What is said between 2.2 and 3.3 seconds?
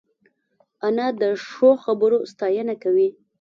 ستاینه کوي